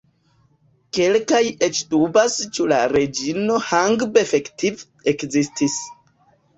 [0.97, 5.83] Kelkaj eĉ dubas ĉu la Reĝino Hangbe efektive ekzistis.